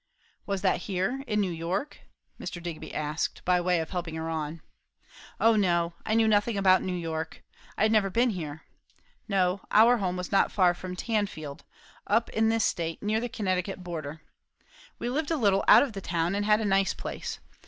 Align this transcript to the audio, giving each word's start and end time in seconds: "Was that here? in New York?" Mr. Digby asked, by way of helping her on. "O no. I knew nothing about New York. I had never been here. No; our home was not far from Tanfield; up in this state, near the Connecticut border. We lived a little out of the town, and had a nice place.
"Was 0.47 0.63
that 0.63 0.77
here? 0.89 1.23
in 1.27 1.39
New 1.39 1.51
York?" 1.51 1.99
Mr. 2.39 2.59
Digby 2.59 2.91
asked, 2.91 3.45
by 3.45 3.61
way 3.61 3.79
of 3.79 3.91
helping 3.91 4.15
her 4.15 4.29
on. 4.31 4.63
"O 5.39 5.55
no. 5.55 5.93
I 6.07 6.15
knew 6.15 6.27
nothing 6.27 6.57
about 6.57 6.81
New 6.81 6.95
York. 6.95 7.43
I 7.77 7.83
had 7.83 7.91
never 7.91 8.09
been 8.09 8.31
here. 8.31 8.63
No; 9.27 9.61
our 9.69 9.97
home 9.97 10.17
was 10.17 10.31
not 10.31 10.51
far 10.51 10.73
from 10.73 10.95
Tanfield; 10.95 11.59
up 12.07 12.29
in 12.31 12.49
this 12.49 12.65
state, 12.65 13.03
near 13.03 13.19
the 13.19 13.29
Connecticut 13.29 13.83
border. 13.83 14.21
We 14.97 15.07
lived 15.07 15.29
a 15.29 15.37
little 15.37 15.63
out 15.67 15.83
of 15.83 15.93
the 15.93 16.01
town, 16.01 16.33
and 16.33 16.45
had 16.45 16.61
a 16.61 16.65
nice 16.65 16.95
place. 16.95 17.39